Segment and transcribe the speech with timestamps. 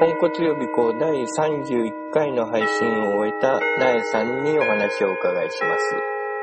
[0.00, 5.94] ポンコツ予備校第31回の配信を終えたなえさんにお話をお伺いします。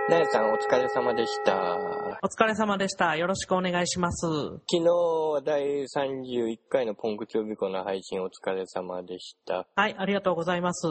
[0.10, 1.78] なえさんお疲れ様でした。
[2.24, 3.18] お疲れ様でした。
[3.18, 4.26] よろしくお願いします。
[4.26, 9.68] 昨日は第31回のポンコツ予備校の配信お疲れ様でした。
[9.76, 10.88] はい、ありがとうございます。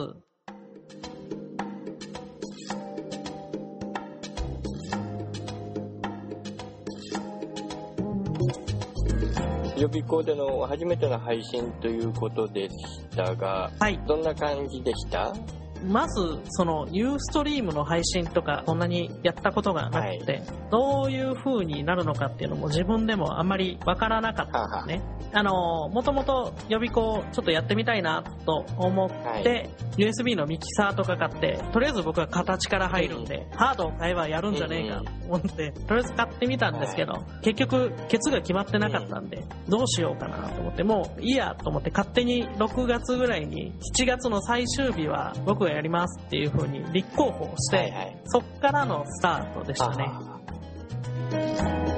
[9.81, 12.77] 予備校での初めての配信ということでし
[13.17, 13.99] たが、はい。
[14.07, 15.33] どんな感じでした？
[15.85, 25.03] まず、その、ユーストリームの配信とか、そんなにやったことがなくて、どういう風になるのかっていうのも自分でもあんまりわからなかったんですね。
[25.33, 51.90] あの、もともと予備校ちょっとやってみたいなと思って、USB のミキサーとか買って、とりあえず僕は形から入るんで、ハードを買えばやるんじゃねえかと思って、とりあえず買ってみたんですけど、結局、ケツが決まってなかったんで、どうしようかなと思って、もういいやと思って勝手に6月ぐらいに、7月の最終日は僕がやりますっていう風に立候補をして、はいはいそっからのスタートでしたね。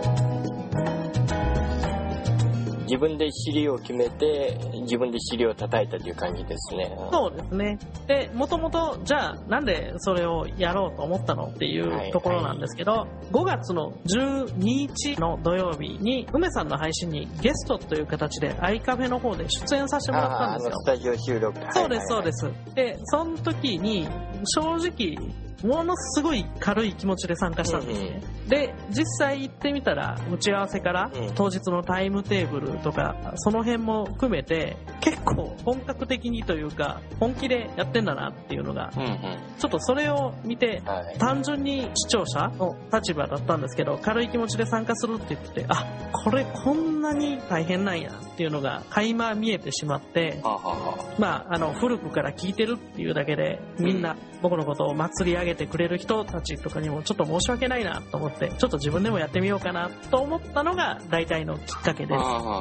[2.93, 6.95] 自分で尻を決めて、自分で尻を叩いたという感じですね。
[7.11, 7.79] そうですね。
[8.07, 20.77] で、もともと、じゃあ、なんでそれをやろうと思ったのっていうところなんですけど、5月の12日の土曜日に、梅さんの配信にゲストという形で、アイカフェの方で出演させてもらったんですよの。
[20.81, 21.59] スタジオ収録。
[21.73, 22.75] そうです、そうですす。
[22.75, 24.07] で、その時に、
[24.45, 25.17] 正直、
[25.65, 28.23] ものすごい軽い気持ちで参加したんですね。
[28.49, 39.39] で、実際行ってみたら、打ち合わせからうん当日のタイムテーブルとか、その辺も含めて、結構本格的にというか、本気でやってんだなっていうのが、うんうん。
[39.59, 41.19] ちょっとそれを見て、はい。
[41.19, 62.53] 単純に視聴者の立場だったんですけど、軽い気持ちで参加するって言ってて、あ、これこんなに大変なんやっていうのが垣間見えてしまって、はあ、はあはまあ、あの、古くから聞いてるっていうだけで、みんな僕のことを祭り上げてくれる人たちとかにもちょっと申し訳ないなと思って、ちょっと自分でもやってみようかなと思ったのが大体のきっかけであ、はあは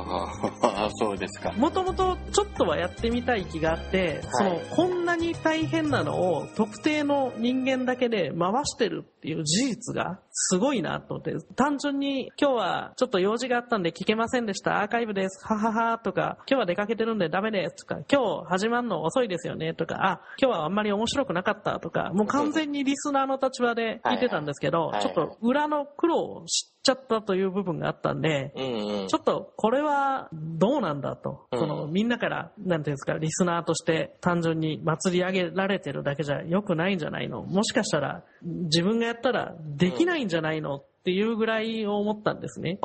[0.61, 1.51] あはあ、そうですか。
[1.53, 1.59] す。
[1.59, 24.91] もともとちょっとはやってみたい気があって、その、こんなに大変なのを特定の人間だけで回してるっていう事実がすごいなと思って、単純に今日はちょっと用事があったんで聞けませんでした、アーカイブです、はははとか、今日は出かけてるんでダメですとか、今日始まるの遅いですよねとか、あ、今日はあんまり面白くなかったとか、もう完全にリスナーの立場で聞いてたんですけど、はい。
[24.93, 25.01] はい。
[25.01, 29.07] ちょっと裏の苦労を知っちゃったという部分があったんで、うんうん。
[29.07, 37.43] ちょっとこれはどうなんだと、うんそのみんなから、なんていうんですか、リスナーとして単純に祭り上げられてるだけじゃ良くないんじゃないの？
[37.43, 42.79] もしかしたら自分がやったらできないんじゃないのっていうぐらい思ったんですね。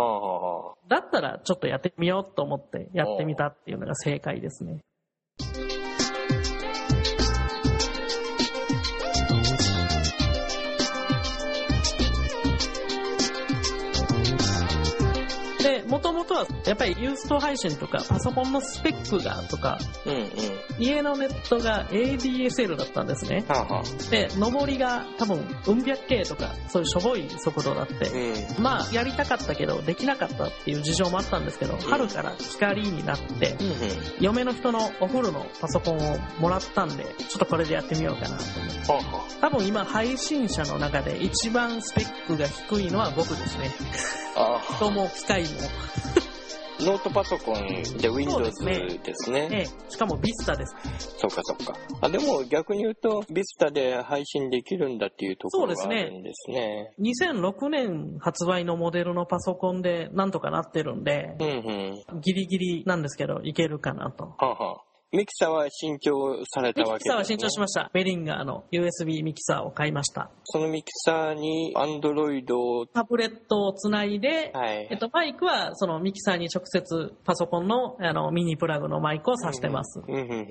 [0.89, 4.81] だったらちょっとやってみようと思ってやってみたっていうのが正解ですね。
[16.37, 20.31] はやっぱりユースト配信とかパソコンのスペックがとかうんうん。
[20.79, 23.45] 家のネットが ADSL だったんですね。
[23.49, 24.11] はあはあ。
[24.11, 28.09] で、上りが多分、うん百 K とか、そういうしょぼい速度だって、
[28.57, 28.63] うん。
[28.63, 33.77] まあ、やりたかったけど、できなかったっていう事情もあったんですけど、春から光になってう、んうん。
[34.21, 38.93] 嫁の人のお風呂のパソコンをもらったんで、ちょっとこれでやってみようかなと思って。
[38.93, 43.71] はあは多分今、配信者の中で一番スペックが低いのは僕ですね。
[44.37, 44.57] あ。
[44.71, 45.49] あ人も機械も。
[46.81, 46.83] あ。
[46.85, 47.67] ノートパソコン
[47.99, 48.45] で Windows そう
[49.03, 49.49] ですね。
[49.53, 50.75] ええ、しかも Vista です。
[51.19, 51.75] そうかそうか。
[52.01, 56.95] あ、でも逆に言うと、ビスタで配信できるんだっていうところがあそうですねるんですね。
[57.01, 62.21] 2006年発売のモデルのパソコンでなんとかなってるんでう、んうん。
[62.21, 64.25] ギリギリなんですけど、いけるかなと。
[64.25, 64.86] はあはあ。
[65.13, 67.05] ミキサーは新調されたミわけです、ね。
[67.05, 67.91] キサーは新調しました。
[67.93, 70.31] ベリンガーの USB ミキサーを買いました。
[70.45, 74.89] そのミキサーに Android を、タブレットをつないで、はい。
[74.91, 80.03] えっと、マイクはそのミキサーに直接パソコンのあのミニプラグのマイクを挿してます。
[80.07, 80.47] うんうんうん。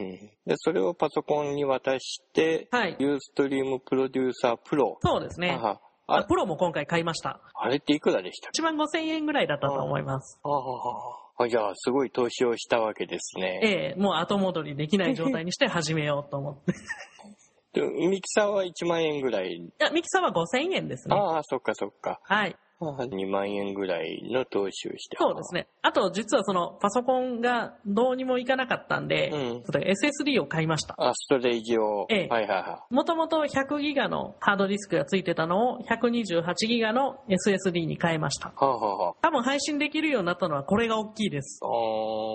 [0.46, 2.96] で、それをパソコンに渡して、はい。
[3.00, 4.98] ユーストリームプロデューサープロ。
[5.02, 5.60] そうですね。
[6.08, 7.40] はああプロも今回買いました。
[7.56, 10.40] あれっていくらでした1万5000円ぐらいだったと思います。
[10.44, 13.60] あああじゃあ、すごい投資をしたわけですね。
[13.62, 16.74] ええもう後戻りできない状態にして始めようと思って。
[18.08, 19.70] ミキサーは1万円ぐらい。
[19.80, 21.16] や、ミキサーは5000円ですね。
[21.16, 22.22] ああ、そっかそっか。
[22.24, 22.56] はい。
[22.82, 25.18] 2万円ぐらいの投資をして。
[25.20, 25.68] そうですね。
[25.82, 30.96] あと、実はその、パソコンがどうにもいかなかったんで、うん SSD を買いました。
[30.98, 32.06] あ、ストレージを。
[32.10, 38.50] ええはいはいはもともと100ギガのハードディスクがついてたのを128ギガの SSD に変えました。
[38.50, 38.52] い。
[38.56, 41.60] はあ、はあは多分配信できるようになったのはこれが大きいです。
[41.64, 41.70] あ、あ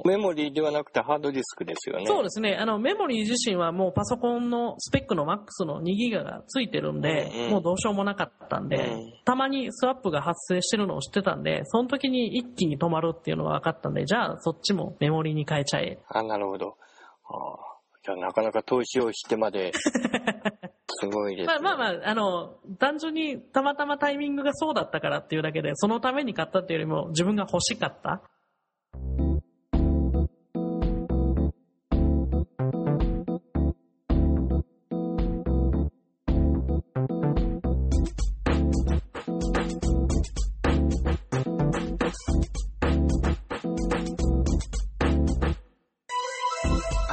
[0.05, 2.07] ーメモリーではなくてハードディスクですよね。
[2.07, 2.57] そうですね。
[2.59, 15.99] あの、メモリー自身はもうパソコンのスペックのマックスの2ギガがついてるんで、うんうんもうどうしようもなかったんで、うんたまにスワップが発生してるのを知ってたんで、その時に一気に止まるっていうのが分かったんで、じゃあそっちもメモリーに変えちゃえ。
[16.09, 16.77] あ、なるほど。
[17.25, 17.71] ああ
[18.03, 19.73] じゃあなかなか投資をしてまで、
[20.89, 21.59] すごいです、ね。
[21.61, 28.23] まあまあまあ、あの、単純にたまたまタイミングがそうだったからっていうだけで、そのために買ったっていうよりも自分が欲しかった。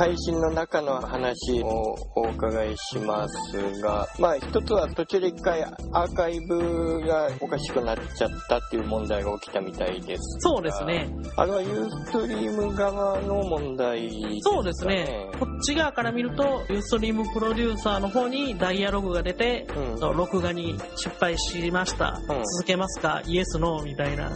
[0.08, 10.50] 配信の中の話をお伺いしますが、まあ一つは途中で一回アーカイブがおかしくなっちゃったっていう問題が起きたみたいですが。
[10.50, 11.10] そうですね。
[11.36, 14.40] あれはユーストリーム側の問題ですかね。
[14.44, 15.30] そうですね。
[15.38, 22.18] こっち側から見ると、ユーストリームプロデューサーの方にダイアログが出て、うん録画に失敗しました。
[22.30, 23.22] うん続けますか？
[23.26, 24.32] イエス、ノーみたいな、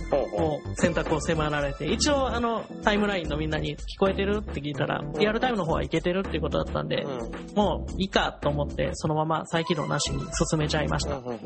[0.76, 4.42] 選択を迫られて、一応あの、タイムラインのみんなに聞こえてる？
[4.42, 11.18] って聞いたら、リアルタイムの方はいけてるっていうことだったんで、うんもういいかと思って、そのまま再起動なしに進めちゃいました。
[11.18, 11.42] うんうんうんうん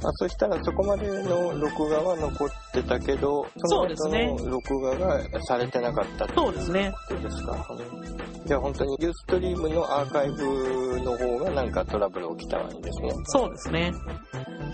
[0.00, 6.92] あそしたらそこまでの録画は残ってたけど、その後の録画がされてなかったそうですね。
[7.08, 7.66] ことですか？
[7.68, 13.10] うんじゃあ本当にユーストリームのアーカイブの方がなんかトラブル起きたんですね。
[13.24, 13.92] そうですね。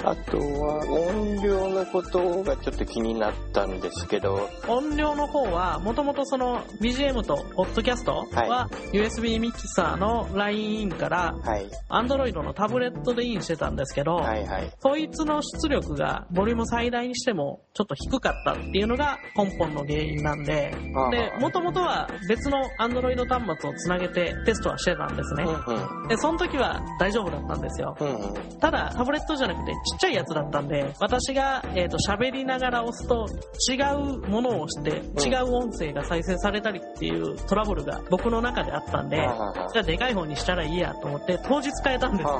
[0.04, 14.72] あとは音量のことがちょっと気になったんですけど、音量の方は、もともとその BGM と Podcast はは USB ミキサーのラインインからはい Android のタブレットでインしてたんですけど、はいはい。
[14.80, 20.74] そいつの出力がボリューム最大にしてもちょっと低かったっていうのが根本の原因なんで、
[21.10, 25.44] で、もともとは別の Android 端末をつなげてテストはしてたんですね。
[25.44, 27.96] うんで、その時は大丈夫だったんですよ。
[28.00, 28.06] うん。
[28.06, 28.58] うんうん。
[28.58, 33.26] ただ、タブレットじゃなくてちっちゃいやつだったんで、私が、えっ、と、喋りながら押すと
[33.70, 42.30] 違うものを押して、違う音声が再生されたりっていうトラブルが僕の中であったんで、じゃあでかい方にしたらいいやと思って当日変えたんです。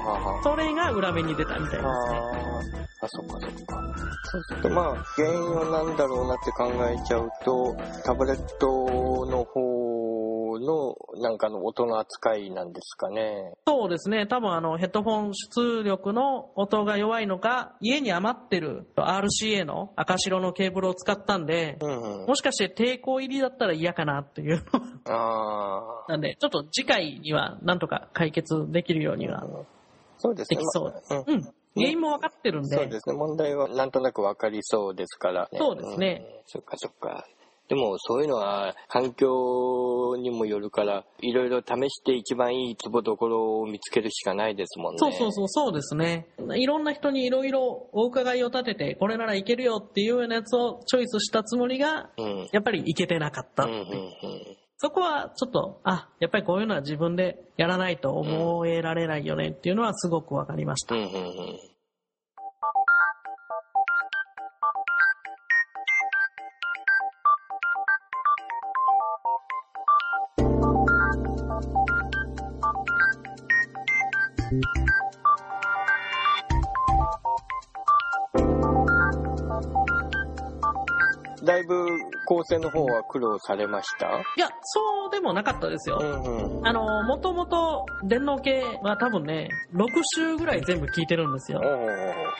[0.42, 1.86] それが裏目に出たみたいですね。
[3.00, 3.04] あ。
[3.04, 3.94] あ、そっかそっか。
[4.24, 8.66] そうするとまあ、原因は何だろうなって考えちゃうと、タブレット
[9.26, 9.63] の方の
[11.20, 13.54] なんかの音の扱いなんですかね。
[13.66, 14.26] そうですね。
[14.26, 22.26] 多分あのヘッドフォン出力の音が弱いのか、家に余ってる RCA の赤白のケーブルを使ったんで、うんうん。
[22.26, 26.12] もしかして抵抗入りだったら嫌かなっていうのああ。
[26.12, 29.44] なんで、ちょっと次回にはなんとか解決できるようには
[30.18, 30.56] そうですね。
[30.58, 31.12] できそうです。
[31.12, 31.54] まあうんうん。
[31.76, 33.14] 原因も分かってるんで、そうですね。
[33.16, 35.58] 問題はなんとなくわかりそうですからね。
[35.58, 37.26] そうですねうんそっかそっか。
[37.68, 39.28] でもそういうのは環境
[40.16, 44.98] にもよるから、いろいろ試して一番いいツボどころを見つけるしかないですもんね。
[44.98, 46.26] そうそうそう、そうですね。
[46.54, 52.48] いろんな人にいろいろお伺いを立てて、これならいけるよっていうようなやつをチョイスしたつもりが、うん。
[52.52, 53.84] やっぱりいけてなかったうんうんうん。
[54.76, 60.94] そこはちょっと、あ、やっぱりこういうのは自分でやらないと思えられないよねっていうのはすごくわかりました。
[60.94, 61.73] うんうんうん。
[81.44, 81.86] だいぶ
[82.26, 84.06] 構成の方は苦労されました？
[84.06, 86.00] いや、そうでもなかったですよ。
[86.00, 86.66] んうん。
[86.66, 91.60] あの、もともと電脳系は多分ね、6週ぐらい全部聞いてるんですよ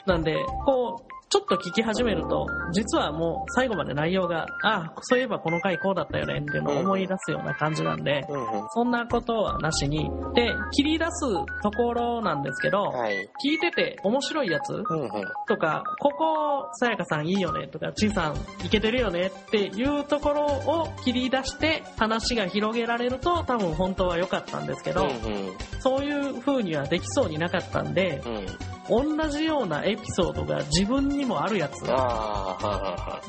[0.07, 8.69] なんで、こう、ちょっと聞き始めると、実はもう最後まで内容が、ああ、そういえばこの回こうだったよねっていうのを思い出すような感じなんで、うんうん。
[8.69, 11.27] そんなことはなしに、で、切り出す
[11.61, 13.29] ところなんですけど、はい。
[13.45, 15.11] 聞いてて面白いやつうんうん。
[15.49, 25.53] とか、ここ、さやかさんいいよねとか、ちいさんいけてるよねっていうところを切り出して話が広げられると多分本当は良かったんですけど、うんうん。
[25.81, 28.74] そういう風にはできそうになかったんで、うん。
[28.89, 31.83] 同じようなエピソードが自分にもあるやつ。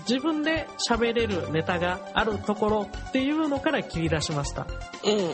[0.07, 4.67] 自分で喋れるネタがあるところっていうのから切り出しました。
[5.03, 5.31] うんうんうん。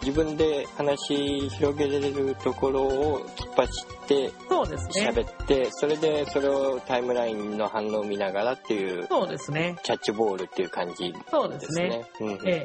[0.00, 5.10] 自分で話広げれるところを突っ走って、そうですね。
[5.10, 9.76] 喋って、それでそれをタイムラインの反応を見ながらっていう、そうですね。
[9.82, 11.24] キャッチボールっていう感じですね。
[11.30, 12.04] そうですね。
[12.20, 12.64] うん、え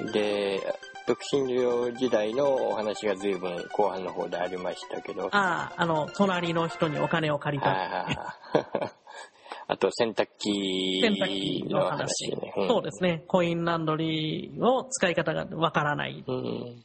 [0.00, 0.12] え。
[0.12, 0.74] で、
[1.06, 5.28] 独身寮時代のお話が随分後半の方でありましたけど。
[5.32, 8.06] ああ、あの、隣の人にお金を借りた。
[9.66, 13.24] あと洗濯機の話、ねうん、そうですね。
[13.28, 16.22] コインランドリーを使い方がわからない。
[16.26, 16.84] うん、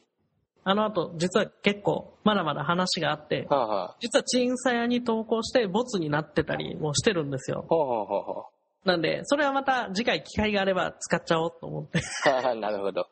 [0.63, 7.65] あの後、実は結構まだまだ話があって、はあはあ、実はチンサヤに投稿してボツになってたりもしてるんですよ。
[7.69, 8.49] はあはあ、
[8.85, 12.01] なんで、それはまた次回機会があれば使っちゃおうと思って。
[12.55, 13.07] なるほど。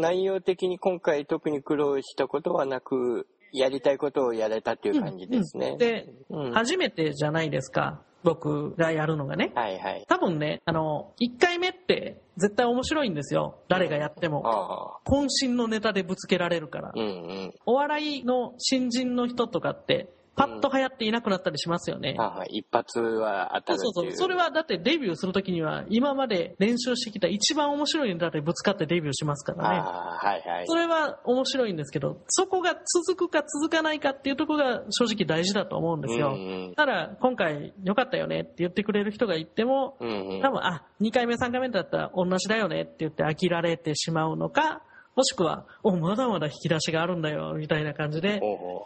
[0.00, 5.66] 内容的に今回特に苦労したことはなく、やりたいことをやれたっていう感じですね。
[5.66, 8.00] うんうん、で、うん、初めてじゃないですか。
[8.24, 9.52] 僕がやるのがね。
[9.54, 10.04] はいはい。
[10.08, 13.58] 多分ね、あの、1回目って絶対面白いんですよ。
[13.68, 15.00] 誰がやっても。
[15.04, 16.92] 渾身のネタでぶつけられるから。
[16.94, 17.06] うんう
[17.48, 22.16] ん、お笑いの新人の人とかって、パッと流行っていなくなったりしますよね。
[22.18, 24.16] うん、一発は当たるそうそうそう。
[24.16, 29.78] それはだってデビューするときには、今まで練習してきた一番面白いネタでぶつかってデビューしますからね。
[29.80, 30.66] はいはい。
[30.66, 32.74] それは面白いんですけど、そこが
[33.04, 36.32] 続くか続かないかっていうところが正直大事だと思うんですよ。
[36.34, 44.82] うんうん、ただ、今回良かったよねって言ってくれる人がいても、うんうん、多分、あ、2回目3回目だったら同じだよねって言って飽きられてしまうのか、
[45.14, 48.40] もしくは、お、まだまだ引き出しがあるんだよ、みたいな感じで、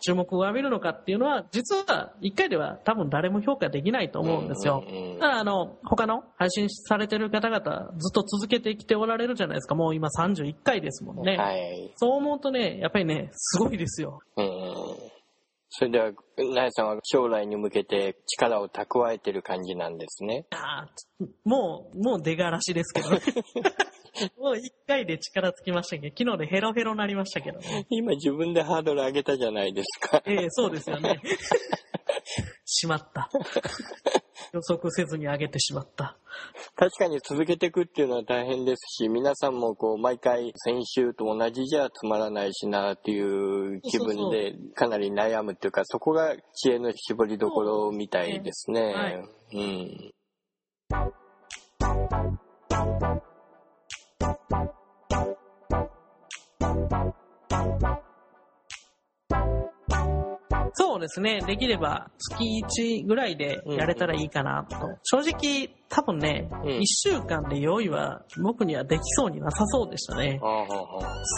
[0.04, 4.82] 注目を浴びるのかっていうのは、実は1回では多分誰も評価できないと思うんですよ。
[5.20, 9.76] だからあの、他の配信されてる方々、ずっと続けてきておられるじゃないですか。
[9.76, 11.36] もう今31回ですもんね。
[11.36, 14.18] はい、そう思うとね、やっぱりね、すごいですよ。
[15.78, 16.10] それでは、
[16.54, 20.46] なやさんは将来に向けて力を蓄えてる感じなんですね。
[20.50, 20.88] あ
[21.44, 23.08] もう、もう出がらしですけど。
[24.38, 27.86] もう一回で力つきましたけど、昨日でヘロヘロになりましたけどね。
[27.90, 30.22] 今自分でハードル上げたじゃないですか。
[30.26, 31.20] ええそうですよね。
[32.64, 33.30] しまった。
[34.52, 36.16] 予測せずに上げてしまった。
[36.74, 48.80] 確かに続けていくっていうのは大変ですし、皆さんもこう、毎回先週と同じじゃつまらないしなっていう気分でかなり悩むっていうか、そこが知恵の絞りどころみたいですね。
[48.82, 49.14] はい、
[49.54, 50.12] うん。
[60.78, 61.40] そうですね。
[61.46, 62.44] できれば月
[63.02, 64.76] 1ぐらいでやれたらいいかなと。
[65.04, 70.40] 正直、多分ね、うん、1週間で用意は僕にはできそうになさそうでしたね。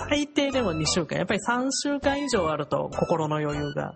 [0.09, 1.19] 最低でも2週間。
[1.19, 3.95] やっぱり3週間以上あると心の余裕が。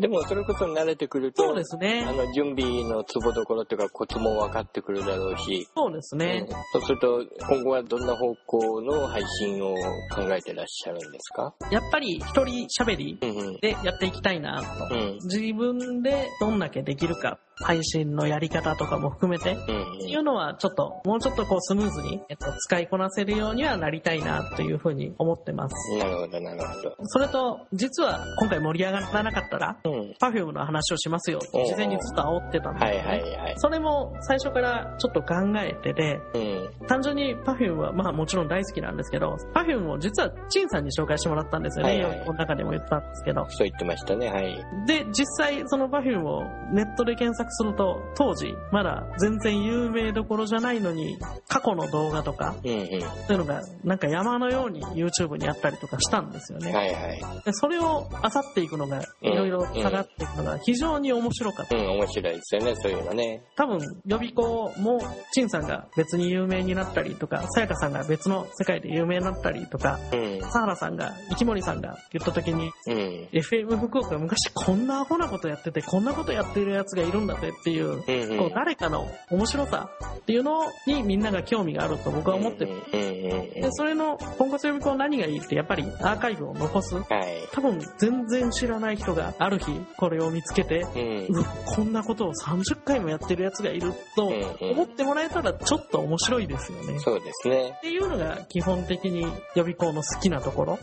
[0.00, 2.04] でもそれこそ慣れてくると、そうですね。
[2.08, 5.68] あの準備のツボどころっていうかコツも分かってくるだろうし。
[5.76, 6.46] そうですね。
[6.48, 9.74] うん、そうすると今後はどんな方向の配信を
[10.14, 11.54] 考えてらっしゃるんですか？
[11.70, 13.18] やっぱり一人喋り
[13.60, 14.94] でやっていきたいなと。
[14.94, 19.72] うん、自分でどんだけできるか配信のやり方とかも含めて、って
[20.08, 25.98] いうのはちょっと、もうちょっとこうスムーズに、えっと、使いこなせるようにはなりたいなというふうに思ってます。
[25.98, 26.96] なるほど、なるほど。
[27.04, 33.54] それと、実は今回盛り上がらなかったら、うん、パフュームの話をしますよ事前にずっと煽ってたんでね、はいはいはい。
[33.58, 36.38] それも最初からちょっと考えてて、う
[36.84, 41.92] ん、単純にパフュームはまあもちろん大好きなんですけど、パフュームを実はチンさんに紹介してもらったんですよね。
[42.04, 43.46] はいはい、この中でも言ったんですけど。
[43.50, 44.56] そう言ってましたね、はい。
[44.86, 46.42] で、実際そのパフュームを
[46.72, 51.18] ネットで検索すると、当時、まだ全然有名どころじゃないのに、
[51.48, 56.72] 過去の動画とか、うんうん、そういうのが、なんか山のように YouTube にあったりとかしたんですよね。
[56.72, 57.20] はいはい。
[57.44, 61.76] でそれを漁っていくのが、いろいろ下がっていくのが非常に面白かった。
[61.76, 63.42] うん、面白いですよね、そういうのね。
[63.56, 65.00] 多分、予備校も、
[65.32, 82.82] 陳さんが別に有名になったりとか、さやかさんが別の世界で有名になったりとか、うん、サハラさんが、生き森さんが言った時に、うん、FM 福岡昔こんなアホなことやってて、こんなことやってるやつがいるんだぜっていう、うんうん、こう誰かの面白さっていうのにみんなが興味があると僕は思ってる。
[82.90, 86.94] で、それの、ポンコツ予備校何がいいってやっぱりアーカイブを残す。
[86.94, 87.04] はい、
[87.52, 90.80] 多分全然知らない人がある日これを見つけて、
[91.28, 94.26] うん、こんなことを30回もやってるやつがいると
[94.60, 96.98] 思ってもらえたらちょっと面白いですよね。
[97.00, 97.74] そうですね。
[97.78, 99.30] っていうのが基本的に予
[99.62, 100.78] 備校の好きなところ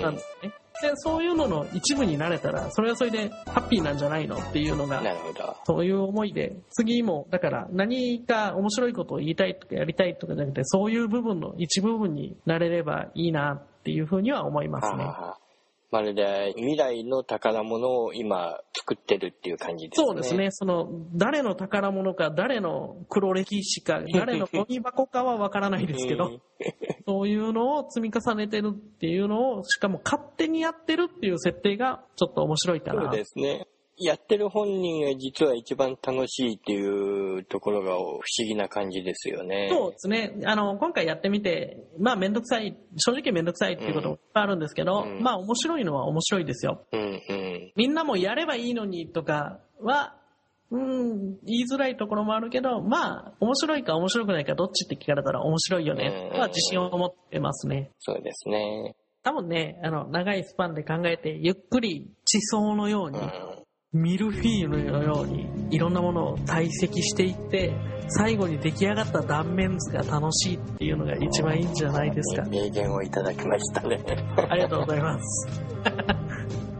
[0.00, 0.52] なんですね。
[0.82, 5.56] で、そういうのの一部になれたら、それはそれでハッピーなんじゃないのっていうのが、なるほど。
[5.64, 15.06] そういう思いで、次も、だから何か面白いことを言いたいとかやりたいとかじゃなくて、そういう部分の一部分になれればいいなっていうふうには思いますね。
[15.92, 20.06] まるで未来の宝物を今作ってるっていう感じですね。
[20.06, 20.50] そうですね。
[20.50, 26.40] その、誰の宝物か、誰の黒歴史か、 誰のゴミ箱かはわからないですけど、
[27.06, 33.02] そういうのを積み重ねてるっていうのを、しかも勝手にやってるっていう設定がちょっと面白いかな。
[33.02, 33.66] そうですね。
[34.04, 39.68] やってる本人が実は一番楽しいっていうところが不思議な感じですよね。
[39.70, 40.34] そうですね。
[40.44, 46.84] あの、今回やってみて、まあめんどくさい、正直めんどくさいっていうこともいっぱいあるんですけど、うん、まあ面白いのは面白いですよ。
[46.92, 47.04] うんう
[47.34, 50.16] ん、みんなもやればいいのにとかは、
[50.70, 57.90] うん、言いづらいところもあるけど、まあ、面白いか面白くないかどっちって聞かれたら面白いよね、は自信を持ってますね。
[57.98, 58.94] そうですね。
[59.22, 63.18] 多分ね、あの、長いスパンで考えて、ゆっくり地層のように、
[63.94, 67.76] ミルフィーユのようにいろんなものを堆積していって
[68.08, 72.48] 最後に出来上がった断面図が楽しいっていうのが一番いいんじゃないですか。
[72.48, 74.00] 名言をいただきましたね。
[74.48, 75.48] ありがとうございます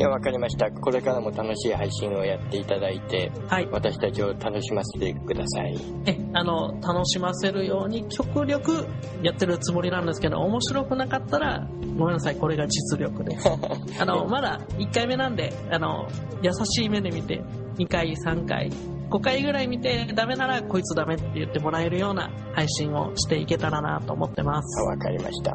[0.00, 0.70] いや、わかりました。
[0.70, 3.68] これからも楽しい配信をやっていただいて、はい。
[3.70, 5.76] 私たちを楽しませてください。
[6.06, 8.86] え、あの、楽しませるように極力
[9.22, 13.46] やってるつもりなんですけど、面白くなかったら、ごめんなさい、これが実力です。
[14.00, 16.08] あの、まだ1回目なんで、あの、
[16.40, 17.42] 優しい目で見て、
[17.76, 18.70] 2回、3回、
[19.10, 24.82] 5回ぐらい見てダメならこいつダメって言ってもらえるような配信をしていけたらなと思ってます。
[24.84, 25.52] わかりました。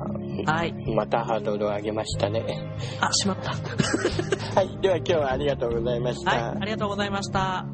[0.51, 0.74] はい。
[0.93, 2.43] またハードルを上げましたね。
[3.00, 3.51] あ、しまった。
[4.59, 4.77] はい。
[4.81, 6.31] では今日はありがとうございました。
[6.31, 6.41] はい。
[6.62, 7.65] ありがとうございました。